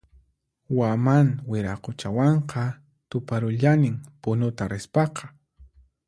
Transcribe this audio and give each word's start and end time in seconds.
Waman 0.77 1.27
Wiraquchawanqa 1.51 2.63
tuparullanin 3.09 3.95
Punuta 4.21 4.63
rispaqa 4.73 5.25